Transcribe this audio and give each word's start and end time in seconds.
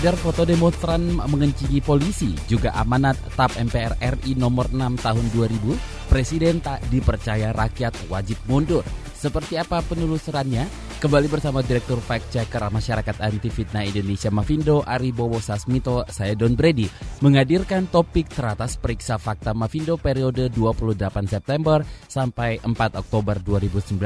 Beredar 0.00 0.16
foto 0.16 0.48
demonstran 0.48 1.12
mengencingi 1.12 1.84
polisi, 1.84 2.32
juga 2.48 2.72
amanat 2.72 3.20
TAP 3.36 3.68
MPR 3.68 4.00
RI 4.00 4.32
nomor 4.32 4.72
6 4.72 4.96
tahun 4.96 5.28
2000, 5.28 5.76
Presiden 6.08 6.56
tak 6.64 6.80
dipercaya 6.88 7.52
rakyat 7.52 8.08
wajib 8.08 8.40
mundur. 8.48 8.80
Seperti 9.12 9.60
apa 9.60 9.84
penelusurannya? 9.84 10.64
Kembali 11.00 11.32
bersama 11.32 11.64
Direktur 11.64 11.96
Fact 11.96 12.28
Checker 12.28 12.60
Masyarakat 12.68 13.24
Anti 13.24 13.48
Fitnah 13.48 13.88
Indonesia 13.88 14.28
Mavindo 14.28 14.84
Aribowo 14.84 15.40
Sasmito, 15.40 16.04
saya 16.12 16.36
Don 16.36 16.52
Brady, 16.52 16.92
menghadirkan 17.24 17.88
topik 17.88 18.28
teratas 18.28 18.76
periksa 18.76 19.16
fakta 19.16 19.56
Mavindo 19.56 19.96
periode 19.96 20.52
28 20.52 21.00
September 21.24 21.80
sampai 22.04 22.60
4 22.60 23.00
Oktober 23.00 23.40
2019. 23.40 23.96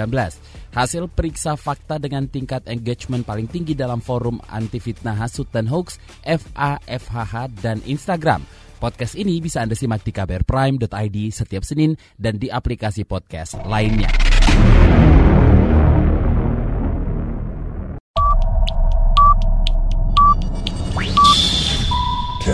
Hasil 0.71 1.11
periksa 1.11 1.59
fakta 1.59 1.99
dengan 1.99 2.31
tingkat 2.31 2.63
engagement 2.71 3.27
paling 3.27 3.51
tinggi 3.51 3.75
dalam 3.75 3.99
forum 3.99 4.39
anti 4.47 4.79
fitnah 4.79 5.19
hasut 5.19 5.51
dan 5.51 5.67
hoax 5.67 5.99
FAFHH 6.23 7.59
dan 7.59 7.83
Instagram. 7.91 8.47
Podcast 8.79 9.19
ini 9.19 9.43
bisa 9.43 9.67
Anda 9.67 9.75
simak 9.75 10.07
di 10.07 10.15
kbrprime.id 10.15 11.19
setiap 11.35 11.67
Senin 11.67 11.99
dan 12.15 12.39
di 12.39 12.55
aplikasi 12.55 13.03
podcast 13.03 13.59
lainnya. 13.67 14.15
Mas 22.45 22.53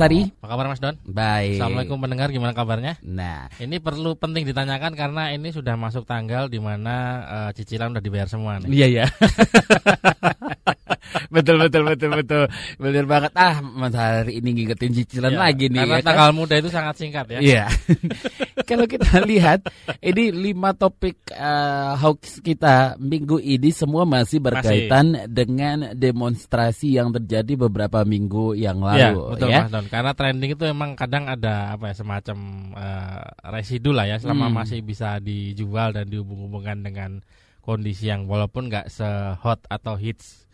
Ari, 0.00 0.32
apa 0.40 0.48
kabar 0.48 0.72
Mas 0.72 0.80
Don? 0.80 0.96
Baik. 1.04 1.60
Assalamualaikum 1.60 2.00
pendengar, 2.00 2.32
gimana 2.32 2.56
kabarnya? 2.56 2.96
Nah, 3.04 3.52
ini 3.60 3.76
perlu 3.76 4.16
penting 4.16 4.48
ditanyakan 4.48 4.96
karena 4.96 5.36
ini 5.36 5.52
sudah 5.52 5.76
masuk 5.76 6.08
tanggal 6.08 6.48
di 6.48 6.64
mana 6.64 7.28
uh, 7.28 7.50
cicilan 7.52 7.92
udah 7.92 8.00
dibayar 8.00 8.24
semua 8.24 8.56
nih. 8.64 8.72
Iya 8.72 8.88
ya. 8.88 9.04
betul 11.36 11.56
betul 11.60 11.82
betul 11.84 12.10
betul 12.16 12.42
betul 12.80 13.04
banget 13.04 13.32
ah 13.36 13.60
mas 13.60 13.92
hari 13.92 14.40
ini 14.40 14.56
ngingetin 14.56 14.92
cicilan 14.96 15.36
ya, 15.36 15.38
lagi 15.44 15.68
nih 15.68 15.84
karena 15.84 15.96
ya 15.96 16.00
kan? 16.00 16.08
tanggal 16.08 16.30
muda 16.32 16.54
itu 16.56 16.70
sangat 16.72 16.94
singkat 16.96 17.26
ya 17.36 17.38
iya 17.44 17.64
kalau 18.68 18.88
kita 18.88 19.20
lihat 19.22 19.68
ini 20.00 20.32
lima 20.32 20.72
topik 20.72 21.20
uh, 21.36 21.94
hoax 22.00 22.40
kita 22.40 22.96
minggu 22.96 23.36
ini 23.38 23.68
semua 23.70 24.08
masih 24.08 24.40
berkaitan 24.40 25.12
masih. 25.12 25.28
dengan 25.28 25.76
demonstrasi 25.92 26.96
yang 26.96 27.12
terjadi 27.12 27.68
beberapa 27.68 28.02
minggu 28.02 28.56
yang 28.56 28.80
iya, 28.80 29.12
lalu 29.12 29.20
ya, 29.20 29.30
betul 29.36 29.48
ya. 29.52 29.60
Mas 29.62 29.70
Don 29.70 29.86
karena 29.92 30.12
trending 30.16 30.50
itu 30.56 30.64
memang 30.72 30.90
kadang 30.96 31.28
ada 31.28 31.76
apa 31.76 31.92
ya 31.92 31.94
semacam 31.94 32.38
uh, 32.72 33.24
residu 33.52 33.92
lah 33.92 34.08
ya 34.08 34.16
selama 34.16 34.48
hmm. 34.48 34.54
masih 34.56 34.80
bisa 34.80 35.20
dijual 35.20 35.92
dan 35.92 36.08
dihubung-hubungkan 36.08 36.80
dengan 36.80 37.20
kondisi 37.66 38.06
yang 38.08 38.30
walaupun 38.30 38.70
nggak 38.70 38.86
sehot 38.86 39.66
atau 39.66 39.98
hits 39.98 40.46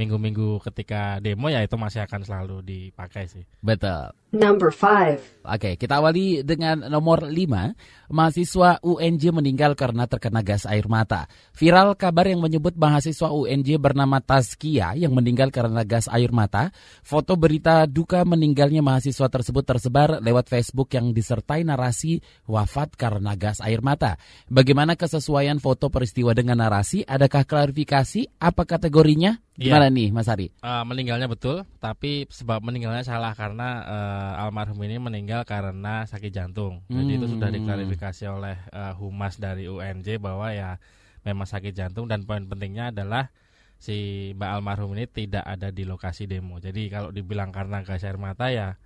minggu-minggu 0.00 0.64
ketika 0.64 1.20
demo 1.20 1.52
ya 1.52 1.60
itu 1.60 1.76
masih 1.76 2.08
akan 2.08 2.24
selalu 2.24 2.56
dipakai 2.64 3.28
sih. 3.28 3.44
Betul. 3.60 4.16
Number 4.30 4.70
five. 4.70 5.18
Oke, 5.42 5.74
kita 5.74 5.98
awali 5.98 6.46
dengan 6.46 6.86
nomor 6.86 7.26
5. 7.26 8.14
Mahasiswa 8.14 8.78
UNJ 8.78 9.34
meninggal 9.34 9.74
karena 9.74 10.06
terkena 10.06 10.38
gas 10.46 10.70
air 10.70 10.86
mata. 10.86 11.26
Viral 11.50 11.98
kabar 11.98 12.30
yang 12.30 12.38
menyebut 12.38 12.78
mahasiswa 12.78 13.26
UNJ 13.34 13.82
bernama 13.82 14.22
Taskia 14.22 14.94
yang 14.94 15.18
meninggal 15.18 15.50
karena 15.50 15.82
gas 15.82 16.06
air 16.06 16.30
mata. 16.30 16.70
Foto 17.02 17.34
berita 17.34 17.90
duka 17.90 18.22
meninggalnya 18.22 18.86
mahasiswa 18.86 19.26
tersebut 19.26 19.66
tersebar 19.66 20.22
lewat 20.22 20.46
Facebook 20.46 20.94
yang 20.94 21.10
disertai 21.10 21.66
narasi 21.66 22.22
wafat 22.46 22.94
karena 22.94 23.34
gas 23.34 23.58
air 23.58 23.82
mata. 23.82 24.14
Bagaimana 24.46 24.94
kesesuaian 24.94 25.58
foto 25.58 25.90
peristiwa 25.90 26.38
dengan 26.38 26.62
narasi? 26.62 27.02
Adakah 27.02 27.42
klarifikasi? 27.42 28.38
Apa 28.38 28.62
kategorinya? 28.62 29.42
Iya. 29.60 29.76
Gimana 29.76 29.92
ya. 29.92 29.96
nih 30.00 30.08
Mas 30.08 30.28
Ari? 30.32 30.48
Uh, 30.64 30.84
meninggalnya 30.88 31.28
betul, 31.28 31.68
tapi 31.84 32.24
sebab 32.32 32.64
meninggalnya 32.64 33.04
salah 33.04 33.36
karena 33.36 33.84
uh, 33.84 34.42
almarhum 34.48 34.80
ini 34.80 34.96
meninggal 34.96 35.44
karena 35.44 36.08
sakit 36.08 36.32
jantung. 36.32 36.80
Hmm. 36.88 36.96
Jadi 36.96 37.20
itu 37.20 37.26
sudah 37.28 37.52
hmm. 37.52 37.56
diklarifikasi 37.60 38.24
oleh 38.32 38.56
uh, 38.72 38.96
humas 38.96 39.36
dari 39.36 39.68
UNJ 39.68 40.16
bahwa 40.16 40.48
ya 40.56 40.80
memang 41.28 41.44
sakit 41.44 41.76
jantung 41.76 42.08
dan 42.08 42.24
poin 42.24 42.48
pentingnya 42.48 42.88
adalah 42.88 43.28
si 43.76 44.32
Mbak 44.32 44.48
almarhum 44.48 44.96
ini 44.96 45.04
tidak 45.04 45.44
ada 45.44 45.68
di 45.68 45.84
lokasi 45.84 46.24
demo. 46.24 46.56
Jadi 46.56 46.88
kalau 46.88 47.12
dibilang 47.12 47.52
karena 47.52 47.84
gas 47.84 48.00
air 48.00 48.16
mata 48.16 48.48
ya 48.48 48.80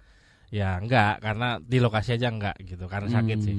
Ya 0.54 0.78
enggak, 0.78 1.18
karena 1.18 1.58
di 1.58 1.82
lokasi 1.82 2.14
aja 2.14 2.30
enggak 2.30 2.54
gitu, 2.62 2.86
karena 2.86 3.10
sakit 3.10 3.38
hmm, 3.42 3.46
sih. 3.46 3.56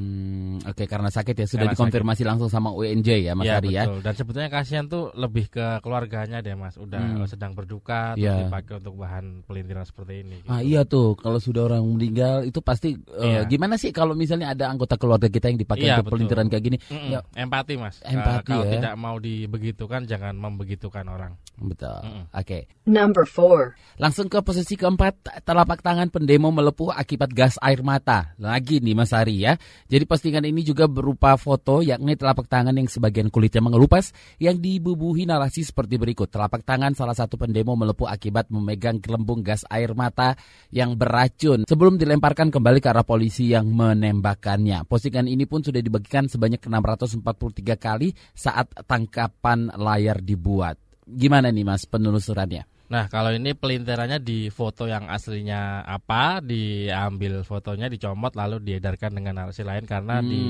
Oke, 0.66 0.90
karena 0.90 1.14
sakit 1.14 1.36
ya 1.38 1.46
sudah 1.46 1.70
karena 1.70 1.74
dikonfirmasi 1.78 2.22
sakit. 2.22 2.30
langsung 2.30 2.50
sama 2.50 2.74
UNJ 2.74 3.10
ya 3.30 3.34
Mas 3.38 3.46
ya, 3.46 3.62
Ari 3.62 3.70
ya. 3.78 3.84
Dan 4.02 4.14
sebetulnya 4.18 4.50
kasihan 4.50 4.86
tuh 4.90 5.14
lebih 5.14 5.50
ke 5.54 5.80
keluarganya 5.86 6.42
deh 6.42 6.58
Mas, 6.58 6.76
udah 6.82 6.98
hmm. 6.98 7.30
sedang 7.30 7.54
berduka 7.54 8.18
ya. 8.18 8.46
dipakai 8.46 8.82
untuk 8.82 8.98
bahan 8.98 9.46
pelintiran 9.46 9.86
seperti 9.86 10.26
ini. 10.26 10.42
Gitu. 10.42 10.50
Ah 10.50 10.62
iya 10.66 10.82
tuh, 10.88 11.14
kalau 11.20 11.38
sudah 11.38 11.70
orang 11.70 11.86
meninggal 11.86 12.42
itu 12.48 12.60
pasti 12.66 12.98
ya. 13.14 13.42
uh, 13.42 13.44
gimana 13.46 13.78
sih 13.78 13.94
kalau 13.94 14.18
misalnya 14.18 14.54
ada 14.54 14.72
anggota 14.72 14.98
keluarga 14.98 15.30
kita 15.30 15.52
yang 15.52 15.60
dipakai 15.60 15.86
ya, 15.86 16.00
untuk 16.00 16.10
betul. 16.10 16.14
pelintiran 16.18 16.46
kayak 16.50 16.64
gini? 16.64 16.78
Mm 16.88 16.98
-mm. 16.98 17.10
Ya, 17.14 17.20
empati 17.36 17.74
Mas. 17.76 17.96
Empati 18.02 18.40
uh, 18.40 18.46
kalau 18.46 18.66
ya. 18.66 18.74
tidak 18.80 18.94
mau 18.96 19.16
dibegitukan 19.20 20.02
jangan 20.08 20.34
membegitukan 20.40 21.06
orang. 21.12 21.38
Betul. 21.60 22.00
Mm 22.02 22.12
-mm. 22.12 22.24
Oke. 22.32 22.46
Okay. 22.46 22.62
Number 22.88 23.26
four. 23.28 23.76
Langsung 24.00 24.32
ke 24.32 24.40
posisi 24.46 24.80
keempat, 24.80 25.44
telapak 25.44 25.84
tangan 25.84 26.08
pendemo 26.14 26.54
melepuh 26.54 26.96
akibat 26.96 27.34
gas 27.36 27.60
air 27.60 27.84
mata. 27.84 28.38
Lagi 28.40 28.80
nih 28.80 28.96
Mas 28.96 29.12
Ari 29.12 29.44
ya. 29.44 29.60
Jadi 29.92 30.08
postingan 30.08 30.48
ini 30.48 30.55
juga 30.62 30.86
berupa 30.86 31.34
foto 31.36 31.82
yakni 31.82 32.14
telapak 32.14 32.46
tangan 32.46 32.78
yang 32.78 32.86
sebagian 32.86 33.34
kulitnya 33.34 33.66
mengelupas 33.66 34.14
yang 34.38 34.62
dibubuhi 34.62 35.26
narasi 35.26 35.66
seperti 35.66 35.98
berikut. 35.98 36.30
Telapak 36.30 36.62
tangan 36.62 36.94
salah 36.94 37.18
satu 37.18 37.36
pendemo 37.42 37.74
melepuh 37.74 38.06
akibat 38.06 38.54
memegang 38.54 39.02
gelembung 39.02 39.42
gas 39.42 39.66
air 39.74 39.98
mata 39.98 40.38
yang 40.70 40.94
beracun 40.94 41.66
sebelum 41.66 41.98
dilemparkan 41.98 42.54
kembali 42.54 42.78
ke 42.78 42.88
arah 42.94 43.08
polisi 43.08 43.50
yang 43.50 43.68
menembakkannya. 43.74 44.86
Postingan 44.86 45.26
ini 45.26 45.50
pun 45.50 45.66
sudah 45.66 45.82
dibagikan 45.82 46.30
sebanyak 46.30 46.62
643 46.62 47.76
kali 47.82 48.14
saat 48.38 48.70
tangkapan 48.86 49.74
layar 49.74 50.22
dibuat. 50.22 50.78
Gimana 51.10 51.50
nih 51.50 51.66
Mas 51.66 51.90
penelusurannya? 51.90 52.75
Nah, 52.86 53.10
kalau 53.10 53.34
ini 53.34 53.58
pelintirannya 53.58 54.22
di 54.22 54.54
foto 54.54 54.86
yang 54.86 55.10
aslinya 55.10 55.82
apa, 55.90 56.38
diambil 56.38 57.42
fotonya, 57.42 57.90
dicomot, 57.90 58.38
lalu 58.38 58.62
diedarkan 58.62 59.10
dengan 59.18 59.42
narasi 59.42 59.66
lain 59.66 59.90
karena 59.90 60.22
hmm. 60.22 60.28
di 60.30 60.44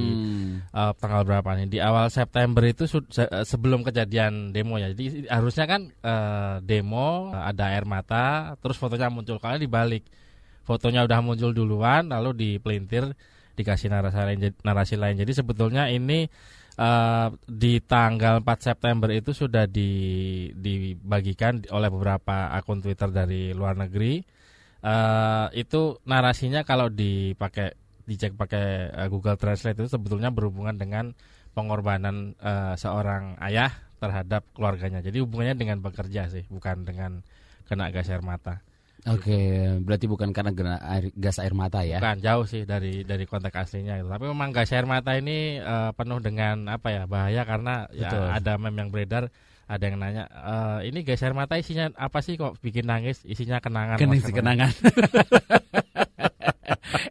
uh, 0.75 0.91
tanggal 1.00 1.24
berapa 1.24 1.56
nih? 1.56 1.68
Di 1.72 1.79
awal 1.79 2.12
September 2.12 2.59
itu 2.68 2.91
se 2.91 3.24
sebelum 3.24 3.88
kejadian 3.88 4.51
demo 4.51 4.75
ya. 4.75 4.91
Jadi 4.91 5.31
harusnya 5.31 5.63
kan 5.63 5.88
uh, 6.03 6.59
demo 6.59 7.31
ada 7.31 7.72
air 7.72 7.88
mata, 7.88 8.59
terus 8.59 8.75
fotonya 8.75 9.07
muncul. 9.07 9.40
Kalau 9.40 9.56
dibalik, 9.56 10.03
fotonya 10.68 11.07
udah 11.07 11.24
muncul 11.24 11.56
duluan, 11.56 12.12
lalu 12.12 12.35
dipelintir, 12.35 13.16
dikasih 13.56 13.88
narasi 13.88 14.19
lain. 14.19 14.40
Narasi 14.59 14.95
lain. 15.00 15.16
Jadi 15.16 15.31
sebetulnya 15.31 15.88
ini 15.88 16.28
uh, 16.80 17.30
di 17.47 17.80
tanggal 17.84 18.44
4 18.44 18.47
September 18.59 19.09
itu 19.12 19.31
sudah 19.31 19.68
di, 19.68 19.91
dibagikan 20.56 21.63
oleh 21.72 21.90
beberapa 21.91 22.52
akun 22.52 22.84
Twitter 22.84 23.09
dari 23.12 23.52
luar 23.56 23.80
negeri. 23.80 24.24
Uh, 24.86 25.50
itu 25.58 25.97
narasinya 26.06 26.62
kalau 26.62 26.94
dipakai 26.94 27.74
dicek 28.06 28.38
pakai 28.38 28.94
uh, 28.94 29.09
Google 29.09 29.40
Translate 29.40 29.81
itu 29.81 29.89
sebetulnya 29.89 30.30
berhubungan 30.30 30.77
dengan 30.77 31.18
pengorbanan 31.57 32.38
uh, 32.38 32.78
seorang 32.78 33.39
ayah 33.42 33.74
terhadap 33.98 34.45
keluarganya. 34.54 35.01
Jadi 35.01 35.24
hubungannya 35.24 35.57
dengan 35.57 35.81
bekerja 35.81 36.30
sih, 36.30 36.45
bukan 36.51 36.86
dengan 36.86 37.25
kena 37.66 37.89
gas 37.89 38.13
air 38.13 38.21
mata. 38.21 38.62
Oke, 39.06 39.30
okay, 39.30 39.46
berarti 39.86 40.10
bukan 40.10 40.34
karena 40.34 40.81
air, 40.81 41.13
gas 41.13 41.38
air 41.38 41.54
mata 41.54 41.86
ya? 41.86 42.02
Bukan, 42.02 42.25
jauh 42.25 42.46
sih 42.50 42.66
dari 42.66 43.06
dari 43.06 43.30
konteks 43.30 43.54
aslinya. 43.54 44.02
Gitu. 44.02 44.10
Tapi 44.10 44.25
memang 44.25 44.50
gas 44.50 44.74
air 44.74 44.90
mata 44.90 45.13
ini 45.13 45.62
uh, 45.62 45.94
penuh 45.94 46.18
dengan 46.18 46.66
apa 46.74 46.90
ya 46.90 47.04
bahaya 47.06 47.46
karena 47.46 47.86
ya, 47.94 48.34
ada 48.34 48.57
meme 48.57 48.81
yang 48.81 48.90
beredar 48.90 49.30
ada 49.66 49.81
yang 49.81 49.98
nanya 49.98 50.30
e, 50.30 50.54
ini 50.94 51.02
gas 51.02 51.25
air 51.25 51.34
mata 51.34 51.57
isinya 51.57 51.90
apa 51.98 52.22
sih 52.22 52.38
kok 52.38 52.62
bikin 52.62 52.86
nangis 52.86 53.25
isinya 53.25 53.57
kenangan 53.57 53.98
kenangan 53.98 54.30
kenangan 54.30 54.72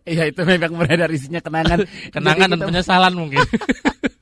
Iya 0.05 0.29
itu 0.29 0.45
memang 0.45 0.77
beredar 0.77 1.09
isinya 1.09 1.41
kenangan 1.41 1.81
kenangan 2.15 2.49
dan 2.53 2.61
penyesalan 2.61 3.15
mungkin 3.17 3.41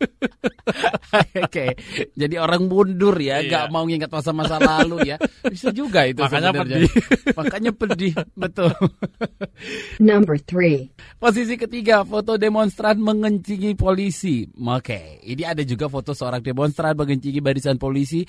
Oke, 1.45 1.75
jadi 2.15 2.35
orang 2.39 2.71
mundur 2.71 3.19
ya, 3.19 3.43
nggak 3.43 3.67
iya. 3.69 3.73
mau 3.73 3.85
ingat 3.87 4.11
masa-masa 4.11 4.57
lalu 4.63 5.15
ya. 5.15 5.17
Bisa 5.47 5.75
juga 5.75 6.07
itu 6.07 6.23
Makanya 6.23 6.51
sebenarnya. 6.55 6.77
pedih. 6.79 6.93
Makanya 7.39 7.73
pedih, 7.75 8.15
betul. 8.39 8.73
Number 9.99 10.39
three. 10.43 10.91
Posisi 11.19 11.55
ketiga, 11.59 12.07
foto 12.07 12.39
demonstran 12.39 13.03
mengencingi 13.03 13.75
polisi. 13.75 14.47
Oke, 14.55 15.23
ini 15.27 15.43
ada 15.43 15.67
juga 15.67 15.91
foto 15.91 16.15
seorang 16.15 16.41
demonstran 16.41 16.95
mengencingi 16.95 17.43
barisan 17.43 17.77
polisi 17.77 18.23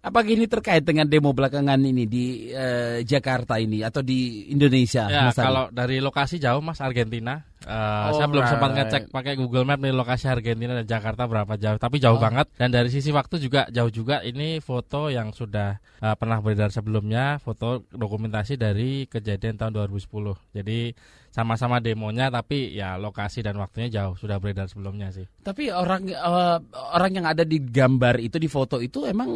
Apakah 0.00 0.32
ini 0.32 0.48
terkait 0.48 0.80
dengan 0.80 1.04
demo 1.04 1.36
belakangan 1.36 1.76
ini 1.76 2.08
di 2.08 2.48
uh, 2.56 3.04
Jakarta 3.04 3.60
ini 3.60 3.84
atau 3.84 4.00
di 4.00 4.48
Indonesia? 4.48 5.04
Ya, 5.12 5.28
kalau 5.28 5.68
dari 5.68 6.00
lokasi 6.00 6.40
jauh 6.40 6.64
Mas 6.64 6.80
Argentina. 6.80 7.49
Uh, 7.60 8.16
saya 8.16 8.24
belum 8.24 8.48
sempat 8.48 8.72
ngecek 8.72 9.02
pakai 9.12 9.36
Google 9.36 9.68
Map 9.68 9.84
nih 9.84 9.92
lokasi 9.92 10.32
Argentina 10.32 10.72
dan 10.72 10.88
Jakarta 10.88 11.28
berapa 11.28 11.60
jauh, 11.60 11.76
tapi 11.76 12.00
jauh 12.00 12.16
oh. 12.16 12.22
banget. 12.22 12.48
Dan 12.56 12.72
dari 12.72 12.88
sisi 12.88 13.12
waktu 13.12 13.36
juga 13.36 13.68
jauh 13.68 13.92
juga. 13.92 14.24
Ini 14.24 14.64
foto 14.64 15.12
yang 15.12 15.36
sudah 15.36 15.76
uh, 16.00 16.16
pernah 16.16 16.40
beredar 16.40 16.72
sebelumnya, 16.72 17.36
foto 17.36 17.84
dokumentasi 17.92 18.56
dari 18.56 19.04
kejadian 19.04 19.60
tahun 19.60 19.76
2010. 19.76 20.56
Jadi 20.56 20.96
sama-sama 21.30 21.78
demonya 21.78 22.26
tapi 22.26 22.74
ya 22.74 22.98
lokasi 22.98 23.46
dan 23.46 23.54
waktunya 23.62 23.86
jauh 23.86 24.18
sudah 24.18 24.42
beredar 24.42 24.66
sebelumnya 24.66 25.14
sih. 25.14 25.30
Tapi 25.46 25.70
orang 25.70 26.10
uh, 26.10 26.58
orang 26.90 27.22
yang 27.22 27.26
ada 27.30 27.46
di 27.46 27.62
gambar 27.62 28.18
itu 28.18 28.34
di 28.42 28.50
foto 28.50 28.82
itu 28.82 29.06
emang 29.06 29.30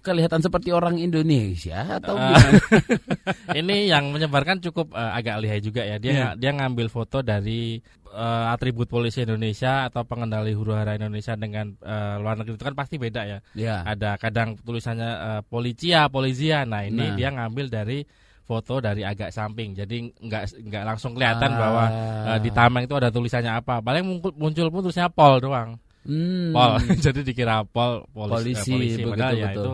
kelihatan 0.00 0.40
seperti 0.40 0.72
orang 0.72 0.96
Indonesia 0.96 2.00
atau 2.00 2.16
uh, 2.16 2.32
gimana? 2.32 2.60
ini 3.60 3.92
yang 3.92 4.08
menyebarkan 4.08 4.64
cukup 4.64 4.96
uh, 4.96 5.12
agak 5.12 5.36
lihai 5.44 5.60
juga 5.60 5.84
ya. 5.84 6.00
Dia 6.00 6.12
yeah. 6.12 6.32
dia 6.32 6.56
ngambil 6.56 6.88
foto 6.88 7.20
dari 7.20 7.76
uh, 8.08 8.48
atribut 8.48 8.88
polisi 8.88 9.28
Indonesia 9.28 9.84
atau 9.84 10.08
pengendali 10.08 10.56
huru 10.56 10.72
hara 10.72 10.96
Indonesia 10.96 11.36
dengan 11.36 11.76
uh, 11.84 12.24
luar 12.24 12.40
negeri 12.40 12.56
itu 12.56 12.64
kan 12.64 12.76
pasti 12.78 12.96
beda 12.96 13.22
ya. 13.28 13.38
Yeah. 13.52 13.84
Ada 13.84 14.16
kadang 14.16 14.56
tulisannya 14.64 15.10
uh, 15.12 15.42
policia, 15.44 16.08
polisia. 16.08 16.64
Nah, 16.64 16.88
ini 16.88 17.12
nah. 17.12 17.16
dia 17.20 17.28
ngambil 17.36 17.68
dari 17.68 18.23
foto 18.44 18.76
dari 18.78 19.00
agak 19.00 19.32
samping 19.32 19.72
jadi 19.72 20.04
nggak 20.04 20.68
nggak 20.68 20.84
langsung 20.84 21.16
kelihatan 21.16 21.50
ah. 21.56 21.58
bahwa 21.58 21.84
uh, 22.28 22.38
di 22.38 22.50
tameng 22.52 22.84
itu 22.84 22.94
ada 22.94 23.08
tulisannya 23.08 23.52
apa 23.56 23.80
paling 23.80 24.04
muncul, 24.04 24.32
muncul 24.36 24.68
pun 24.68 24.80
tulisannya 24.84 25.10
pol 25.16 25.40
doang 25.40 25.80
hmm. 26.04 26.52
pol 26.52 26.76
jadi 27.04 27.20
dikira 27.24 27.64
pol 27.64 28.04
polisi, 28.12 28.72
uh, 28.72 28.76
polisi 28.76 29.00
padahal 29.02 29.32
betul, 29.32 29.40
ya 29.40 29.48
betul. 29.48 29.64
itu 29.64 29.72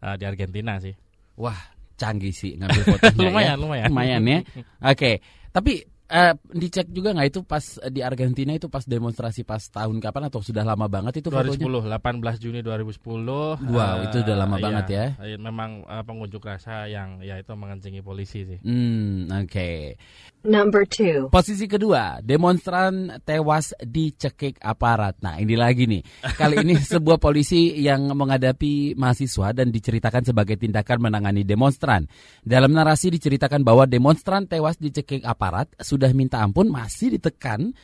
uh, 0.00 0.14
di 0.16 0.24
Argentina 0.24 0.72
sih 0.80 0.94
wah 1.36 1.60
canggih 1.96 2.32
sih 2.32 2.56
ngambil 2.56 2.82
fotonya 2.88 3.20
lumayan 3.28 3.48
ya. 3.48 3.54
lumayan 3.60 3.86
lumayan 3.92 4.20
ya 4.24 4.38
oke 4.40 4.64
okay. 4.80 5.14
tapi 5.52 5.84
Uh, 6.06 6.38
dicek 6.54 6.86
juga 6.94 7.10
nggak 7.10 7.34
itu 7.34 7.40
pas 7.42 7.82
uh, 7.82 7.90
di 7.90 7.98
Argentina 7.98 8.54
itu 8.54 8.70
pas 8.70 8.86
demonstrasi 8.86 9.42
pas 9.42 9.58
tahun 9.58 9.98
kapan 9.98 10.30
atau 10.30 10.38
sudah 10.38 10.62
lama 10.62 10.86
banget 10.86 11.18
itu 11.18 11.34
2010 11.34 11.58
fotonya? 11.58 11.98
18 11.98 12.38
Juni 12.46 12.60
2010 12.62 13.02
wow 13.02 13.58
uh, 13.66 14.06
itu 14.06 14.22
udah 14.22 14.36
lama 14.38 14.54
iya, 14.54 14.62
banget 14.62 14.86
ya 14.86 15.06
memang 15.34 15.82
uh, 15.82 16.06
pengunjuk 16.06 16.46
rasa 16.46 16.86
yang 16.86 17.18
ya 17.26 17.42
itu 17.42 17.50
mengencingi 17.58 18.06
polisi 18.06 18.46
sih 18.46 18.62
hmm 18.62 19.34
oke 19.34 19.50
okay. 19.50 19.98
Number 20.46 20.86
two. 20.86 21.26
Posisi 21.34 21.66
kedua, 21.66 22.22
demonstran 22.22 23.18
tewas 23.26 23.74
dicekik 23.82 24.62
aparat. 24.62 25.18
Nah 25.18 25.42
ini 25.42 25.58
lagi 25.58 25.90
nih, 25.90 26.06
kali 26.38 26.62
ini 26.62 26.78
sebuah 26.94 27.18
polisi 27.18 27.74
yang 27.82 28.14
menghadapi 28.14 28.94
mahasiswa 28.94 29.50
dan 29.50 29.74
diceritakan 29.74 30.22
sebagai 30.22 30.54
tindakan 30.54 31.10
menangani 31.10 31.42
demonstran. 31.42 32.06
Dalam 32.46 32.70
narasi 32.70 33.10
diceritakan 33.10 33.66
bahwa 33.66 33.90
demonstran 33.90 34.46
tewas 34.46 34.78
dicekik 34.78 35.26
aparat 35.26 35.66
sudah 35.82 36.14
minta 36.14 36.38
ampun 36.38 36.70
masih 36.70 37.18
ditekan 37.18 37.74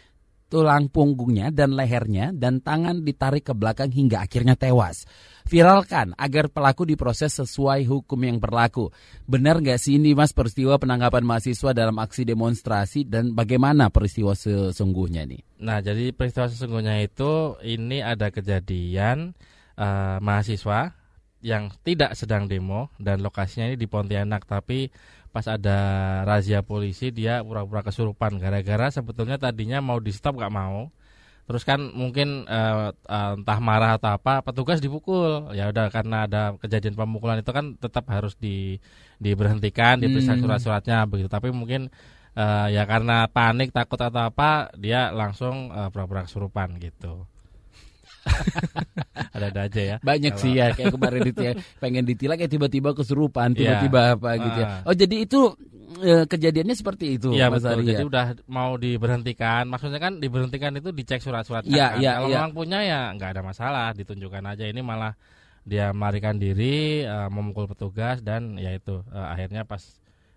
tulang 0.53 0.93
punggungnya 0.93 1.49
dan 1.49 1.73
lehernya 1.73 2.37
dan 2.37 2.61
tangan 2.61 3.01
ditarik 3.01 3.49
ke 3.49 3.57
belakang 3.57 3.89
hingga 3.89 4.21
akhirnya 4.21 4.53
tewas. 4.53 5.09
Viralkan 5.49 6.13
agar 6.21 6.53
pelaku 6.53 6.85
diproses 6.85 7.33
sesuai 7.41 7.89
hukum 7.89 8.21
yang 8.21 8.37
berlaku. 8.37 8.93
Benar 9.25 9.65
nggak 9.65 9.81
sih 9.81 9.97
ini 9.97 10.13
mas 10.13 10.37
peristiwa 10.37 10.77
penangkapan 10.77 11.25
mahasiswa 11.25 11.73
dalam 11.73 11.97
aksi 11.97 12.29
demonstrasi 12.29 13.09
dan 13.09 13.33
bagaimana 13.33 13.89
peristiwa 13.89 14.37
sesungguhnya 14.37 15.25
nih? 15.25 15.41
Nah 15.65 15.81
jadi 15.81 16.13
peristiwa 16.13 16.53
sesungguhnya 16.53 17.01
itu 17.01 17.57
ini 17.65 18.05
ada 18.05 18.29
kejadian 18.29 19.33
uh, 19.81 20.21
mahasiswa 20.21 20.93
yang 21.43 21.75
tidak 21.83 22.15
sedang 22.15 22.47
demo 22.47 22.95
dan 23.03 23.19
lokasinya 23.19 23.67
ini 23.67 23.75
di 23.75 23.91
Pontianak 23.91 24.47
tapi 24.47 24.93
pas 25.33 25.49
ada 25.49 25.79
razia 26.29 26.61
polisi 26.61 27.09
dia 27.09 27.41
pura-pura 27.41 27.81
kesurupan. 27.81 28.37
Gara-gara 28.37 28.93
sebetulnya 28.93 29.41
tadinya 29.41 29.81
mau 29.81 29.99
di 29.99 30.13
stop 30.13 30.37
nggak 30.37 30.53
mau. 30.53 30.93
Terus 31.43 31.67
kan 31.67 31.81
mungkin 31.91 32.47
uh, 32.47 32.95
uh, 32.95 33.33
entah 33.35 33.59
marah 33.59 33.99
atau 33.99 34.15
apa 34.15 34.45
petugas 34.47 34.79
dipukul. 34.79 35.51
Ya 35.57 35.73
udah 35.73 35.91
karena 35.91 36.29
ada 36.29 36.55
kejadian 36.61 36.95
pemukulan 36.95 37.41
itu 37.41 37.51
kan 37.51 37.75
tetap 37.81 38.07
harus 38.13 38.37
di 38.39 38.79
diberhentikan 39.19 39.99
diperiksa 39.99 40.39
hmm. 40.39 40.43
surat-suratnya 40.45 41.09
begitu. 41.09 41.27
Tapi 41.33 41.51
mungkin 41.51 41.91
uh, 42.37 42.69
ya 42.69 42.85
karena 42.85 43.27
panik 43.27 43.73
takut 43.75 43.99
atau 43.99 44.29
apa 44.29 44.71
dia 44.77 45.11
langsung 45.11 45.73
uh, 45.73 45.89
pura-pura 45.89 46.29
kesurupan 46.29 46.77
gitu 46.79 47.27
ada-ada 49.37 49.61
aja 49.67 49.81
ya. 49.81 49.97
Banyak 50.01 50.35
sih 50.39 50.53
ya 50.57 50.73
kayak 50.75 50.95
kemarin 50.95 51.21
ditilak, 51.27 51.57
pengen 51.83 52.05
ditilak 52.07 52.39
ya 52.39 52.49
tiba-tiba 52.49 52.95
kesurupan, 52.95 53.55
iya. 53.55 53.59
tiba-tiba 53.83 54.01
yeah. 54.01 54.15
apa 54.17 54.31
gitu 54.39 54.59
ya. 54.59 54.67
Ah. 54.69 54.81
Oh 54.89 54.95
jadi 54.95 55.17
itu 55.27 55.41
e, 55.99 56.13
kejadiannya 56.27 56.77
seperti 56.77 57.19
itu 57.19 57.31
Iya 57.35 57.47
betul. 57.51 57.83
Ari, 57.83 57.85
jadi 57.87 58.05
ya? 58.05 58.09
udah 58.09 58.27
mau 58.49 58.79
diberhentikan. 58.79 59.65
Maksudnya 59.69 60.01
kan 60.01 60.19
diberhentikan 60.23 60.73
itu 60.79 60.91
dicek 60.95 61.21
surat-surat 61.21 61.67
ya, 61.67 61.97
kan. 61.97 62.03
Ya, 62.03 62.13
Kalau 62.19 62.29
ya. 62.29 62.37
memang 62.41 62.53
punya 62.55 62.79
ya 62.85 63.01
nggak 63.15 63.31
ada 63.39 63.43
masalah, 63.43 63.89
ditunjukkan 63.97 64.43
aja. 64.55 64.65
Ini 64.67 64.81
malah 64.81 65.15
dia 65.63 65.95
melarikan 65.95 66.43
diri, 66.43 67.07
uh, 67.07 67.31
memukul 67.31 67.71
petugas 67.71 68.19
dan 68.19 68.59
ya 68.59 68.75
itu 68.75 68.99
uh, 69.15 69.29
akhirnya 69.31 69.63
pas 69.63 69.83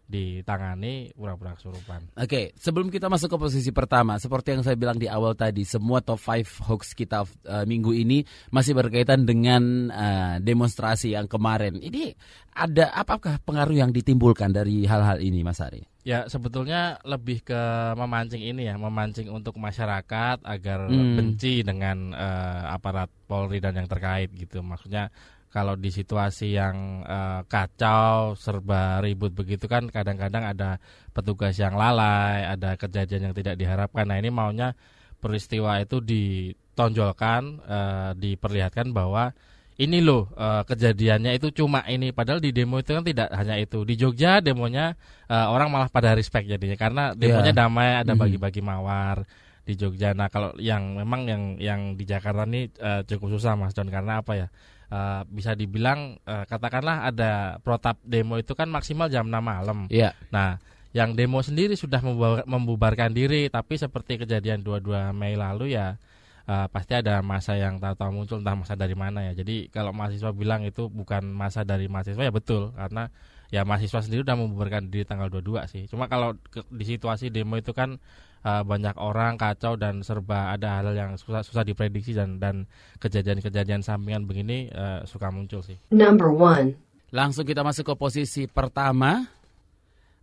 ditangani 0.06 1.10
pura-pura 1.18 1.58
kesurupan. 1.58 2.14
Oke, 2.14 2.30
okay, 2.30 2.46
sebelum 2.62 2.94
kita 2.94 3.10
masuk 3.10 3.34
ke 3.34 3.38
posisi 3.42 3.74
pertama, 3.74 4.22
seperti 4.22 4.54
yang 4.54 4.62
saya 4.62 4.78
bilang 4.78 5.02
di 5.02 5.10
awal 5.10 5.34
tadi, 5.34 5.66
semua 5.66 6.00
top 6.06 6.22
5 6.22 6.70
hoax 6.70 6.94
kita 6.94 7.26
uh, 7.26 7.66
minggu 7.66 7.90
ini 7.98 8.22
masih 8.54 8.78
berkaitan 8.78 9.26
dengan 9.26 9.90
uh, 9.90 10.36
demonstrasi 10.38 11.18
yang 11.18 11.26
kemarin. 11.26 11.82
Ini 11.82 12.14
ada 12.54 12.94
apakah 12.94 13.42
pengaruh 13.42 13.76
yang 13.76 13.92
ditimbulkan 13.92 14.54
dari 14.54 14.86
hal-hal 14.86 15.20
ini, 15.20 15.42
Mas 15.42 15.60
Ari? 15.60 15.84
Ya, 16.06 16.30
sebetulnya 16.30 17.02
lebih 17.02 17.42
ke 17.42 17.62
memancing 17.98 18.46
ini 18.46 18.70
ya, 18.70 18.78
memancing 18.78 19.26
untuk 19.34 19.58
masyarakat 19.58 20.38
agar 20.46 20.86
hmm. 20.86 21.18
benci 21.18 21.66
dengan 21.66 22.14
uh, 22.14 22.78
aparat 22.78 23.10
Polri 23.26 23.58
dan 23.58 23.74
yang 23.74 23.90
terkait 23.90 24.30
gitu. 24.38 24.62
Maksudnya 24.62 25.10
kalau 25.54 25.80
di 25.80 25.88
situasi 25.88 26.56
yang 26.56 27.06
uh, 27.08 27.42
kacau 27.48 28.36
serba 28.36 29.00
ribut 29.00 29.32
begitu 29.32 29.66
kan 29.72 29.88
kadang-kadang 29.88 30.44
ada 30.44 30.78
petugas 31.16 31.56
yang 31.56 31.80
lalai 31.80 32.44
ada 32.44 32.76
kejadian 32.76 33.32
yang 33.32 33.36
tidak 33.36 33.56
diharapkan 33.56 34.06
nah 34.06 34.20
ini 34.20 34.30
maunya 34.30 34.76
peristiwa 35.18 35.80
itu 35.80 36.04
ditonjolkan 36.04 37.42
uh, 37.64 38.12
diperlihatkan 38.20 38.92
bahwa 38.92 39.32
ini 39.76 40.00
loh 40.00 40.32
uh, 40.40 40.64
kejadiannya 40.64 41.36
itu 41.36 41.52
cuma 41.52 41.84
ini 41.88 42.16
padahal 42.16 42.40
di 42.40 42.56
demo 42.56 42.80
itu 42.80 42.96
kan 42.96 43.04
tidak 43.04 43.28
hanya 43.36 43.60
itu 43.60 43.84
di 43.84 44.00
Jogja 44.00 44.40
demonya 44.40 44.96
uh, 45.28 45.52
orang 45.52 45.68
malah 45.68 45.92
pada 45.92 46.16
respect 46.16 46.48
jadinya 46.48 46.80
karena 46.80 47.04
demonya 47.12 47.52
yeah. 47.52 47.60
damai 47.60 47.92
ada 48.00 48.16
mhm. 48.16 48.20
bagi-bagi 48.24 48.62
mawar 48.64 49.28
di 49.66 49.74
Jogja 49.74 50.14
nah 50.14 50.30
kalau 50.30 50.54
yang 50.62 51.02
memang 51.02 51.26
yang 51.26 51.44
yang 51.58 51.82
di 51.98 52.06
Jakarta 52.06 52.46
ini 52.46 52.70
uh, 52.78 53.02
cukup 53.04 53.36
susah 53.38 53.58
Mas 53.58 53.74
Don 53.74 53.90
karena 53.90 54.22
apa 54.22 54.38
ya 54.38 54.48
uh, 54.92 55.22
bisa 55.30 55.58
dibilang 55.58 56.18
uh, 56.26 56.46
katakanlah 56.46 57.10
ada 57.10 57.58
protap 57.62 57.98
demo 58.06 58.38
itu 58.38 58.54
kan 58.54 58.70
maksimal 58.70 59.10
jam 59.10 59.30
6 59.30 59.42
malam. 59.42 59.80
Iya. 59.90 60.14
Nah, 60.30 60.62
yang 60.96 61.12
demo 61.18 61.44
sendiri 61.44 61.76
sudah 61.76 62.00
membubarkan 62.48 63.12
diri 63.12 63.52
tapi 63.52 63.76
seperti 63.76 64.24
kejadian 64.24 64.64
22 64.64 65.12
Mei 65.12 65.36
lalu 65.36 65.76
ya 65.76 66.00
uh, 66.48 66.68
pasti 66.72 66.96
ada 66.96 67.20
masa 67.20 67.60
yang 67.60 67.84
tahu-tahu 67.84 68.12
muncul 68.16 68.40
entah 68.40 68.56
masa 68.56 68.80
dari 68.80 68.96
mana 68.96 69.28
ya. 69.28 69.36
Jadi 69.36 69.68
kalau 69.74 69.92
mahasiswa 69.92 70.32
bilang 70.32 70.64
itu 70.64 70.88
bukan 70.88 71.28
masa 71.28 71.68
dari 71.68 71.92
mahasiswa 71.92 72.22
ya 72.22 72.32
betul 72.32 72.72
karena 72.80 73.12
ya 73.52 73.68
mahasiswa 73.68 74.02
sendiri 74.02 74.24
sudah 74.24 74.40
membubarkan 74.40 74.88
diri 74.88 75.04
tanggal 75.04 75.28
22 75.28 75.68
sih. 75.68 75.84
Cuma 75.92 76.08
kalau 76.08 76.40
ke, 76.48 76.64
di 76.72 76.86
situasi 76.88 77.28
demo 77.28 77.60
itu 77.60 77.76
kan 77.76 78.00
uh, 78.46 78.62
banyak 78.62 78.94
orang 79.02 79.36
kacau 79.36 79.74
dan 79.76 80.06
serba 80.06 80.54
ada 80.54 80.80
hal 80.80 80.94
yang 80.94 81.12
susah 81.18 81.42
susah 81.42 81.66
diprediksi 81.66 82.14
dan 82.14 82.38
dan 82.38 82.70
kejadian-kejadian 83.02 83.82
sampingan 83.82 84.30
begini 84.30 84.70
uh, 84.72 85.02
suka 85.10 85.34
muncul 85.34 85.66
sih. 85.66 85.76
Number 85.90 86.30
one. 86.30 86.78
Langsung 87.10 87.44
kita 87.44 87.66
masuk 87.66 87.92
ke 87.92 87.96
posisi 87.98 88.46
pertama 88.46 89.26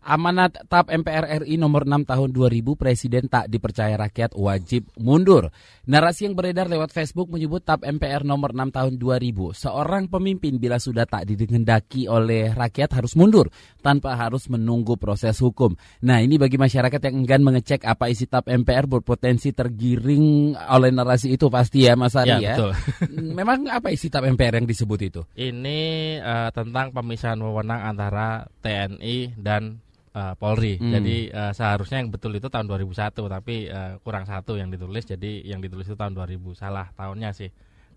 Amanat 0.02 0.66
TAP 0.66 0.90
MPR 0.90 1.46
RI 1.46 1.54
nomor 1.54 1.86
6 1.86 2.10
tahun 2.10 2.34
2000 2.34 2.74
Presiden 2.74 3.30
tak 3.30 3.46
dipercaya 3.46 3.94
rakyat 3.94 4.34
wajib 4.34 4.90
mundur. 4.98 5.54
Narasi 5.86 6.26
yang 6.26 6.34
beredar 6.34 6.66
lewat 6.66 6.90
Facebook 6.90 7.30
menyebut 7.30 7.62
TAP 7.62 7.86
MPR 7.86 8.26
nomor 8.26 8.50
6 8.50 8.74
tahun 8.74 8.92
2000 8.98 9.54
seorang 9.54 10.10
pemimpin 10.10 10.58
bila 10.58 10.82
sudah 10.82 11.06
tak 11.06 11.30
digendaki 11.30 12.10
oleh 12.10 12.50
rakyat 12.50 12.98
harus 12.98 13.14
mundur 13.14 13.46
tanpa 13.78 14.18
harus 14.18 14.50
menunggu 14.50 14.98
proses 14.98 15.38
hukum. 15.38 15.78
Nah, 16.02 16.18
ini 16.18 16.34
bagi 16.34 16.58
masyarakat 16.58 16.98
yang 17.06 17.22
enggan 17.22 17.46
mengecek 17.46 17.86
apa 17.86 18.10
isi 18.10 18.26
TAP 18.26 18.50
MPR 18.50 18.90
berpotensi 18.90 19.54
tergiring 19.54 20.58
oleh 20.58 20.90
narasi 20.90 21.38
itu 21.38 21.46
pasti 21.46 21.86
ya 21.86 21.94
Mas 21.94 22.18
Ari 22.18 22.42
ya. 22.42 22.42
ya. 22.42 22.54
Betul. 22.58 22.72
Memang 23.38 23.70
apa 23.70 23.94
isi 23.94 24.10
TAP 24.10 24.26
MPR 24.34 24.58
yang 24.58 24.66
disebut 24.66 24.98
itu? 24.98 25.20
Ini 25.38 25.78
uh, 26.18 26.50
tentang 26.50 26.90
pemisahan 26.90 27.38
wewenang 27.38 27.86
antara 27.86 28.50
TNI 28.66 29.38
dan 29.38 29.78
uh, 30.14 30.34
Polri. 30.36 30.76
Hmm. 30.78 30.92
Jadi 30.94 31.28
uh, 31.32 31.52
seharusnya 31.52 32.00
yang 32.04 32.08
betul 32.12 32.32
itu 32.36 32.48
tahun 32.48 32.68
2001 32.68 33.12
tapi 33.16 33.68
uh, 33.68 33.98
kurang 34.00 34.24
satu 34.24 34.56
yang 34.56 34.68
ditulis 34.72 35.04
jadi 35.04 35.44
yang 35.44 35.60
ditulis 35.60 35.88
itu 35.88 35.96
tahun 35.96 36.14
2000. 36.14 36.40
Salah 36.56 36.88
tahunnya 36.96 37.32
sih. 37.36 37.50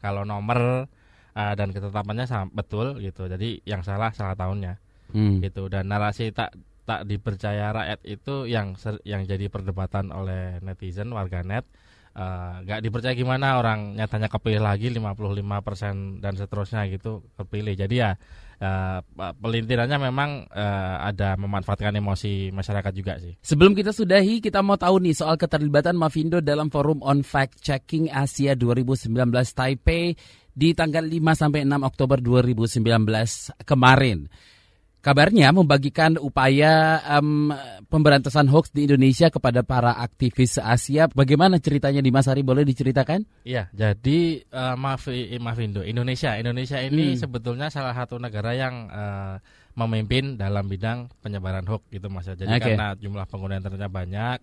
Kalau 0.03 0.27
nomor 0.27 0.88
uh, 1.36 1.53
dan 1.55 1.72
ketetapannya 1.72 2.25
sama, 2.27 2.51
betul 2.51 3.00
gitu. 3.00 3.27
Jadi 3.27 3.63
yang 3.63 3.84
salah 3.84 4.12
salah 4.15 4.36
tahunnya 4.36 4.81
Hmm. 5.05 5.38
gitu 5.38 5.69
dan 5.69 5.86
narasi 5.86 6.34
tak 6.34 6.57
tak 6.84 7.05
dipercaya 7.05 7.69
rakyat 7.72 8.01
itu 8.10 8.50
yang 8.50 8.74
ser- 8.74 9.00
yang 9.05 9.22
jadi 9.22 9.53
perdebatan 9.53 10.10
oleh 10.10 10.57
netizen 10.65 11.13
warganet 11.13 11.62
nggak 12.15 12.79
dipercaya 12.81 13.13
gimana 13.13 13.62
orang 13.62 13.93
nyatanya 13.95 14.31
kepilih 14.34 14.65
lagi 14.65 14.89
55% 14.89 16.24
dan 16.24 16.34
seterusnya 16.39 16.88
gitu 16.88 17.22
kepilih 17.38 17.75
jadi 17.77 17.95
ya 17.95 18.12
eh, 18.60 19.00
pelintirannya 19.16 19.98
memang 20.12 20.30
eh, 20.52 20.96
ada 21.10 21.36
memanfaatkan 21.40 21.96
emosi 21.96 22.52
masyarakat 22.56 22.94
juga 22.96 23.20
sih 23.20 23.36
Sebelum 23.40 23.76
kita 23.76 23.92
sudahi, 23.96 24.40
kita 24.44 24.60
mau 24.66 24.76
tahu 24.76 25.00
nih 25.04 25.16
soal 25.16 25.36
keterlibatan 25.40 25.96
Mavindo 25.96 26.40
dalam 26.40 26.68
forum 26.68 27.00
on 27.04 27.22
fact 27.22 27.62
checking 27.62 28.12
Asia 28.12 28.58
2019 28.58 29.12
Taipei 29.54 30.16
di 30.56 30.72
tanggal 30.72 31.04
5 31.04 31.20
sampai 31.36 31.68
6 31.68 31.84
Oktober 31.84 32.18
2019 32.24 33.68
kemarin. 33.68 34.32
Kabarnya 35.06 35.54
membagikan 35.54 36.18
upaya 36.18 36.98
em, 37.06 37.54
pemberantasan 37.94 38.50
hoax 38.50 38.74
di 38.74 38.90
Indonesia 38.90 39.30
kepada 39.30 39.62
para 39.62 39.94
aktivis 40.02 40.58
Asia. 40.58 41.06
Bagaimana 41.14 41.62
ceritanya 41.62 42.02
di 42.02 42.10
Mas 42.10 42.26
Ari? 42.26 42.42
Boleh 42.42 42.66
diceritakan? 42.66 43.22
Iya, 43.46 43.70
jadi 43.70 44.42
eh, 44.42 44.74
Mavi, 44.74 45.38
Mavindo 45.38 45.86
Indonesia, 45.86 46.34
Indonesia 46.42 46.82
ini 46.82 47.14
Hmm. 47.14 47.22
sebetulnya 47.22 47.70
salah 47.70 47.94
satu 47.94 48.18
negara 48.18 48.58
yang 48.58 48.90
eh, 48.90 49.38
memimpin 49.78 50.42
dalam 50.42 50.66
bidang 50.66 51.14
penyebaran 51.22 51.70
hoax 51.70 51.86
gitu 51.94 52.10
Mas. 52.10 52.26
Jadi 52.26 52.50
Oke. 52.50 52.74
karena 52.74 52.98
jumlah 52.98 53.30
pengguna 53.30 53.62
internetnya 53.62 53.94
banyak, 53.94 54.38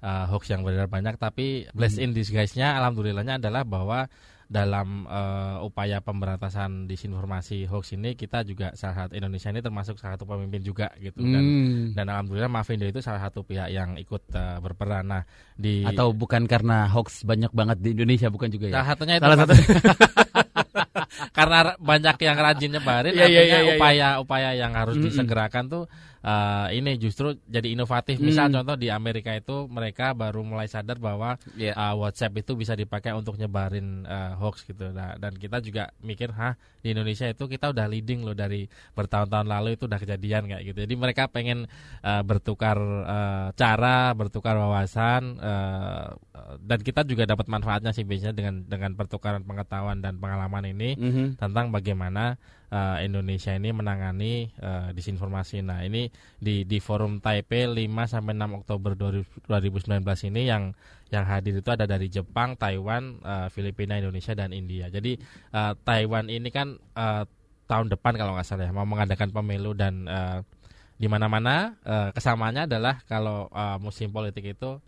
eh, 0.00 0.24
hoax 0.32 0.48
yang 0.48 0.64
beredar 0.64 0.88
banyak, 0.88 1.20
tapi 1.20 1.68
bless 1.76 2.00
in 2.00 2.16
disguise-nya 2.16 2.80
alhamdulillahnya 2.80 3.36
adalah 3.44 3.60
bahwa 3.68 4.08
dalam 4.48 5.04
eh, 5.04 5.56
upaya 5.60 6.00
pemberantasan 6.00 6.88
disinformasi 6.88 7.68
hoax 7.68 7.92
ini 7.92 8.16
kita 8.16 8.42
juga 8.42 8.72
salah 8.72 9.04
satu 9.04 9.12
Indonesia 9.12 9.52
ini 9.52 9.60
termasuk 9.60 10.00
salah 10.00 10.16
satu 10.16 10.24
pemimpin 10.24 10.64
juga 10.64 10.88
gitu 10.96 11.20
dan 11.20 11.44
Hmm. 11.44 11.92
dan 11.92 12.08
alhamdulillah 12.08 12.48
Mavindo 12.48 12.88
itu 12.88 12.98
salah 12.98 13.20
satu 13.20 13.44
pihak 13.44 13.68
yang 13.68 13.94
ikut 13.94 14.22
eh, 14.32 14.56
berperan. 14.58 15.04
Nah, 15.04 15.22
di 15.52 15.84
Atau 15.84 16.16
bukan 16.16 16.48
karena 16.48 16.88
hoax 16.88 17.22
banyak 17.22 17.52
banget 17.52 17.76
di 17.84 17.92
Indonesia, 17.92 18.32
bukan 18.32 18.48
juga 18.48 18.72
ya? 18.72 18.80
Salah 18.80 18.88
satunya 18.88 19.14
itu 19.16 19.24
Salah 19.24 19.36
Mas. 19.36 19.44
satu. 19.44 19.54
karena 21.36 21.58
banyak 21.78 22.16
yang 22.20 22.36
rajin 22.36 22.70
nyebarin 22.74 23.12
Iya, 23.14 23.26
iya, 23.26 23.40
artinya 23.40 23.44
iya, 23.46 23.58
iya, 23.62 23.74
upaya-upaya 23.76 24.50
yang 24.54 24.72
harus 24.74 24.96
Mm-mm. 24.98 25.06
disegerakan 25.08 25.64
tuh 25.68 25.82
eh, 26.28 26.76
ini 26.76 27.00
justru 27.00 27.40
jadi 27.48 27.72
inovatif. 27.72 28.20
Misal 28.20 28.48
Mm. 28.48 28.54
contoh 28.54 28.76
di 28.76 28.92
Amerika 28.92 29.32
itu 29.32 29.64
mereka 29.66 30.12
baru 30.12 30.44
mulai 30.44 30.68
sadar 30.68 31.00
bahwa 31.00 31.40
Iya. 31.56 31.72
eh, 31.72 31.94
WhatsApp 31.96 32.36
itu 32.36 32.52
bisa 32.52 32.74
dipakai 32.74 33.12
untuk 33.12 33.34
nyebarin 33.34 34.04
eh, 34.04 34.32
hoax 34.36 34.62
gitu. 34.62 34.92
Nah, 34.92 35.16
dan 35.16 35.32
kita 35.34 35.58
juga 35.58 35.88
mikir, 36.00 36.28
"Hah, 36.30 36.52
di 36.78 36.92
Indonesia 36.92 37.24
itu 37.24 37.44
kita 37.44 37.72
udah 37.72 37.88
leading 37.88 38.22
loh 38.22 38.36
dari 38.36 38.68
bertahun-tahun 38.92 39.48
lalu 39.48 39.74
itu 39.74 39.88
udah 39.88 39.96
kejadian 39.96 40.44
kayak 40.46 40.62
gitu." 40.66 40.78
Jadi 40.84 40.94
mereka 40.94 41.26
pengen 41.26 41.64
eh, 42.04 42.22
bertukar 42.22 42.76
eh, 43.08 43.46
cara, 43.54 44.12
bertukar 44.12 44.54
wawasan 44.54 45.40
eh, 45.40 46.06
dan 46.60 46.78
kita 46.80 47.02
juga 47.02 47.24
dapat 47.24 47.46
manfaatnya 47.46 47.90
sih 47.90 48.04
biasanya 48.04 48.34
dengan 48.34 48.54
dengan 48.64 48.92
pertukaran 48.94 49.42
pengetahuan 49.42 49.98
dan 49.98 50.18
pengalaman 50.18 50.68
ini 50.68 50.90
Mhm. 50.94 51.24
tentang 51.38 51.70
bagaimana 51.70 52.36
eh, 52.68 52.98
Indonesia 53.04 53.52
ini 53.56 53.72
menangani 53.72 54.52
eh, 54.52 54.88
disinformasi. 54.92 55.64
Nah, 55.64 55.84
ini 55.84 56.08
di 56.38 56.64
di 56.68 56.78
forum 56.78 57.20
Taipei 57.20 57.68
5 57.68 58.12
sampai 58.12 58.32
6 58.36 58.58
Oktober 58.64 58.92
2019 58.94 60.28
ini 60.32 60.42
yang 60.48 60.72
yang 61.08 61.24
hadir 61.24 61.56
itu 61.56 61.70
ada 61.72 61.88
dari 61.88 62.12
Jepang, 62.12 62.54
Taiwan, 62.60 63.20
eh, 63.24 63.48
Filipina, 63.48 63.96
Indonesia 63.96 64.36
dan 64.36 64.52
India. 64.52 64.92
Jadi 64.92 65.16
eh, 65.52 65.72
Taiwan 65.84 66.28
ini 66.28 66.48
kan 66.52 66.76
eh, 66.76 67.24
tahun 67.68 67.92
depan 67.92 68.16
kalau 68.16 68.32
nggak 68.36 68.48
salah 68.48 68.64
ya 68.68 68.72
mau 68.72 68.88
mengadakan 68.88 69.28
pemilu 69.32 69.76
dan 69.76 70.08
eh, 70.08 70.40
di 70.98 71.06
mana-mana 71.06 71.76
eh, 71.84 72.10
kesamaannya 72.12 72.68
adalah 72.68 73.00
kalau 73.06 73.46
musim 73.78 74.10
politik 74.10 74.56
itu 74.58 74.82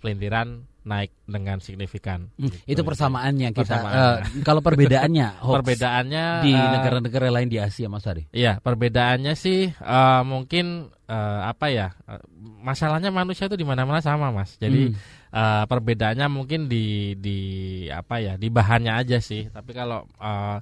pelintiran 0.00 0.64
naik 0.80 1.12
dengan 1.24 1.60
signifikan. 1.60 2.32
Hmm, 2.34 2.48
Gitu. 2.48 2.72
Itu 2.72 2.80
persamaannya 2.82 3.52
kita. 3.52 3.62
Persamaan. 3.76 3.92
eh, 3.92 4.16
kalau 4.40 4.60
perbedaannya, 4.60 5.28
hoax 5.44 5.54
Perbedaannya 5.60 6.24
di 6.40 6.52
eh, 6.52 6.68
negara-negara 6.72 7.28
lain 7.28 7.48
di 7.48 7.58
Asia, 7.60 7.86
Mas 7.86 8.08
Ari. 8.08 8.28
Iya, 8.32 8.58
perbedaannya 8.58 9.34
sih 9.34 9.68
eh, 9.68 10.22
mungkin 10.24 10.88
eh, 11.04 11.40
apa 11.44 11.66
ya? 11.68 11.92
eh, 12.08 12.22
masalahnya 12.60 13.08
manusia 13.08 13.44
itu 13.44 13.56
di 13.56 13.64
mana-mana 13.64 14.00
sama, 14.00 14.32
Mas. 14.32 14.56
Jadi 14.56 14.88
Hmm. 14.88 14.96
eh, 15.30 15.64
perbedaannya 15.68 16.26
mungkin 16.26 16.64
di 16.66 17.12
di 17.14 17.38
apa 17.88 18.18
ya? 18.18 18.34
Di 18.34 18.48
bahannya 18.48 18.96
aja 18.96 19.20
sih. 19.20 19.48
Tapi 19.48 19.70
kalau 19.72 20.08
eh, 20.16 20.58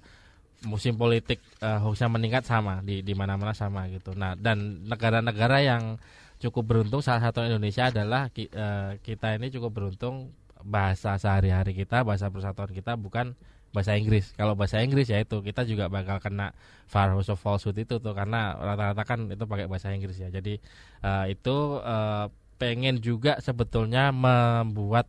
musim 0.66 0.98
politik 0.98 1.38
eh, 1.62 1.78
hoaxnya 1.78 2.10
meningkat 2.10 2.42
sama 2.42 2.82
di 2.82 3.06
di 3.06 3.14
mana-mana 3.14 3.54
sama 3.54 3.86
gitu. 3.86 4.10
Nah, 4.18 4.34
dan 4.34 4.82
negara-negara 4.90 5.62
yang 5.62 5.94
cukup 6.38 6.64
beruntung 6.64 7.02
salah 7.02 7.22
satu 7.22 7.42
Indonesia 7.42 7.90
adalah 7.90 8.30
eh, 8.34 8.98
kita 9.02 9.34
ini 9.38 9.50
cukup 9.50 9.70
beruntung 9.74 10.30
bahasa 10.62 11.14
sehari-hari 11.18 11.74
kita, 11.74 12.02
bahasa 12.02 12.30
persatuan 12.30 12.70
kita 12.74 12.98
bukan 12.98 13.34
bahasa 13.70 13.94
Inggris. 13.94 14.32
Kalau 14.34 14.56
bahasa 14.56 14.80
Inggris 14.80 15.12
ya 15.12 15.20
itu 15.20 15.44
kita 15.44 15.62
juga 15.68 15.92
bakal 15.92 16.18
kena 16.24 16.56
farhouse 16.88 17.28
of 17.28 17.38
falsehood 17.38 17.76
itu 17.76 18.00
tuh 18.00 18.14
karena 18.16 18.56
rata-rata 18.56 19.02
kan 19.04 19.28
itu 19.28 19.44
pakai 19.44 19.68
bahasa 19.68 19.92
Inggris 19.92 20.16
ya. 20.18 20.32
Jadi 20.32 20.58
eh, 21.04 21.24
itu 21.30 21.56
eh, 21.84 22.26
pengen 22.58 22.98
juga 22.98 23.38
sebetulnya 23.38 24.10
membuat 24.10 25.06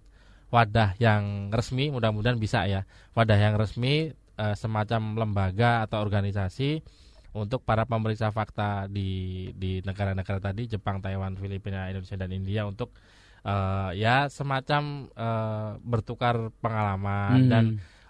wadah 0.50 0.98
yang 0.98 1.54
resmi, 1.54 1.94
mudah-mudahan 1.94 2.38
bisa 2.38 2.66
ya. 2.66 2.84
Wadah 3.14 3.38
yang 3.38 3.56
resmi 3.56 4.12
eh, 4.14 4.56
semacam 4.58 5.18
lembaga 5.18 5.86
atau 5.88 6.02
organisasi 6.04 6.84
untuk 7.34 7.62
para 7.62 7.86
pemeriksa 7.86 8.34
fakta 8.34 8.90
di 8.90 9.50
di 9.54 9.80
negara-negara 9.86 10.42
tadi 10.42 10.66
Jepang, 10.66 11.00
Taiwan, 11.04 11.38
Filipina, 11.38 11.90
Indonesia 11.90 12.18
dan 12.18 12.32
India 12.34 12.66
untuk 12.66 12.90
eh, 13.46 13.90
ya 14.00 14.28
semacam 14.32 15.08
eh, 15.14 15.72
bertukar 15.84 16.50
pengalaman 16.60 17.46
Hmm. 17.46 17.52
dan 17.52 17.66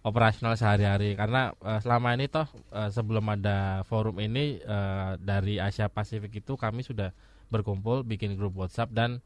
operasional 0.07 0.55
sehari-hari 0.55 1.13
karena 1.19 1.51
eh, 1.59 1.79
selama 1.83 2.15
ini 2.15 2.31
toh 2.31 2.47
eh, 2.71 2.89
sebelum 2.89 3.25
ada 3.35 3.83
forum 3.85 4.17
ini 4.23 4.59
eh, 4.63 5.11
dari 5.19 5.59
Asia 5.59 5.91
Pasifik 5.91 6.39
itu 6.39 6.55
kami 6.55 6.81
sudah 6.87 7.11
berkumpul 7.51 8.05
bikin 8.05 8.37
grup 8.39 8.55
WhatsApp 8.55 8.93
dan 8.93 9.19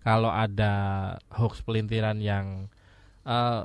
kalau 0.00 0.32
ada 0.32 0.72
hoax 1.34 1.60
pelintiran 1.66 2.22
yang 2.22 2.70
eh, 3.26 3.62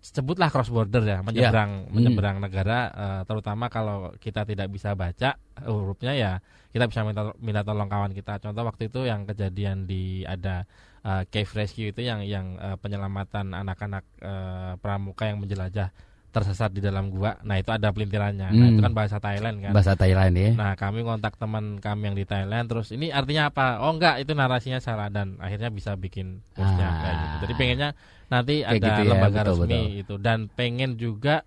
sebutlah 0.00 0.48
cross 0.48 0.72
border 0.72 1.04
ya 1.04 1.20
menyeberang 1.20 1.86
Hmm. 1.86 1.92
menyeberang 1.92 2.36
negara 2.40 2.78
eh, 2.88 3.22
terutama 3.28 3.68
kalau 3.68 4.16
kita 4.16 4.48
tidak 4.48 4.72
bisa 4.72 4.96
baca 4.96 5.36
hurufnya 5.60 6.12
ya 6.16 6.32
kita 6.72 6.88
bisa 6.88 7.04
minta 7.04 7.36
minta 7.36 7.60
tolong 7.60 7.88
kawan 7.88 8.16
kita 8.16 8.40
contoh 8.40 8.64
waktu 8.64 8.88
itu 8.88 9.04
yang 9.04 9.28
kejadian 9.28 9.84
di 9.84 10.24
ada 10.24 10.64
eh, 11.04 11.22
cave 11.28 11.52
rescue 11.52 11.92
itu 11.92 12.00
yang 12.00 12.24
yang 12.24 12.56
eh, 12.56 12.76
penyelamatan 12.80 13.52
anak-anak 13.52 14.04
eh, 14.24 14.72
pramuka 14.80 15.28
yang 15.28 15.36
menjelajah 15.36 15.92
tersesat 16.30 16.70
di 16.70 16.78
dalam 16.78 17.10
gua 17.10 17.34
nah 17.42 17.58
itu 17.58 17.68
ada 17.68 17.90
pelintirannya 17.90 18.48
nah 18.48 18.66
Hmm. 18.66 18.72
itu 18.72 18.80
kan 18.80 18.94
bahasa 18.94 19.18
Thailand 19.18 19.60
kan 19.60 19.70
Bahasa 19.70 19.92
Thailand 19.94 20.32
ya. 20.32 20.50
Nah, 20.54 20.72
kami 20.74 21.02
kontak 21.02 21.34
teman 21.34 21.76
kami 21.76 22.02
yang 22.06 22.14
di 22.14 22.22
Thailand 22.22 22.66
terus 22.66 22.90
ini 22.90 23.10
artinya 23.10 23.50
apa? 23.50 23.82
Oh 23.82 23.90
enggak, 23.90 24.22
itu 24.22 24.30
narasinya 24.32 24.78
salah 24.78 25.06
dan 25.06 25.34
akhirnya 25.36 25.68
bisa 25.68 25.94
bikin 25.94 26.38
postnya 26.52 26.86
Ah. 26.86 26.94
kayak 26.96 27.16
gitu. 27.16 27.34
Jadi 27.42 27.52
pengennya 27.54 27.88
nanti 28.26 28.54
Kayak 28.60 28.70
ada 28.70 28.86
gitu 28.86 29.00
ya, 29.00 29.10
lembaga 29.10 29.40
betul, 29.40 29.50
resmi 29.52 29.66
betul. 29.66 30.00
itu 30.00 30.14
dan 30.16 30.38
pengen 30.48 30.90
juga 30.94 31.42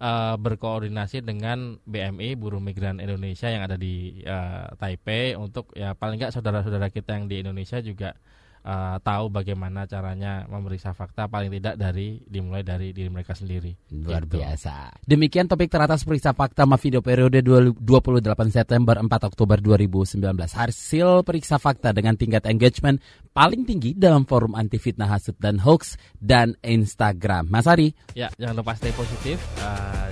eh, 0.00 0.34
berkoordinasi 0.34 1.20
dengan 1.20 1.76
BMI 1.84 2.32
Buruh 2.34 2.58
Migran 2.58 2.98
Indonesia 2.98 3.46
yang 3.46 3.62
ada 3.62 3.76
di 3.76 4.20
eh, 4.20 4.64
Taipei 4.74 5.36
untuk 5.36 5.70
ya 5.72 5.92
paling 5.92 6.16
enggak 6.16 6.32
saudara-saudara 6.32 6.88
kita 6.88 7.14
yang 7.14 7.26
di 7.26 7.38
Indonesia 7.38 7.78
juga 7.80 8.16
eh, 8.60 8.96
tahu 9.00 9.32
bagaimana 9.32 9.84
caranya 9.84 10.44
memeriksa 10.46 10.92
fakta 10.92 11.26
paling 11.26 11.48
tidak 11.50 11.76
dari 11.76 12.20
dimulai 12.24 12.60
dari 12.60 12.92
diri 12.92 13.08
mereka 13.08 13.32
sendiri. 13.32 13.72
Luar 13.92 14.24
Gitu. 14.24 14.36
biasa. 14.40 15.00
Demikian 15.04 15.48
topik 15.48 15.72
teratas 15.72 16.04
periksa 16.04 16.36
fakta 16.36 16.68
Mavido 16.68 17.00
periode 17.00 17.40
28 17.42 17.76
September 18.52 18.96
4 19.00 19.30
Oktober 19.30 19.58
2019. 19.58 20.20
Hasil 20.54 21.24
periksa 21.24 21.56
fakta 21.56 21.90
dengan 21.90 22.14
tingkat 22.14 22.44
engagement 22.46 23.00
paling 23.32 23.64
tinggi 23.64 23.96
dalam 23.96 24.24
forum 24.28 24.52
anti 24.54 24.76
fitnah 24.76 25.08
hasut 25.08 25.36
dan 25.40 25.58
hoax 25.62 25.96
dan 26.20 26.54
Instagram. 26.60 27.48
Mas 27.48 27.66
Ari, 27.66 27.92
Ya, 28.14 28.28
jangan 28.36 28.60
lupa 28.60 28.76
stay 28.76 28.92
positif, 28.92 29.38
eh, 29.62 30.08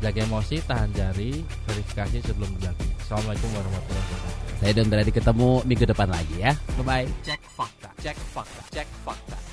jaga 0.00 0.20
emosi, 0.24 0.60
tahan 0.64 0.90
jari, 0.92 1.44
verifikasi 1.68 2.18
sebelum 2.24 2.50
berlaku. 2.60 2.84
Assalamualaikum 3.02 3.48
warahmatullahi 3.52 4.04
wabarakatuh. 4.04 4.45
Saya 4.56 4.72
Don 4.72 4.88
Brady 4.88 5.12
ketemu 5.12 5.50
minggu 5.68 5.84
depan 5.84 6.08
lagi 6.08 6.36
ya. 6.40 6.52
Bye 6.80 6.84
bye. 6.84 7.06
Cek 7.22 7.40
fakta, 7.52 7.88
cek 8.00 8.16
fakta, 8.32 8.60
cek 8.72 8.88
fakta. 9.04 9.45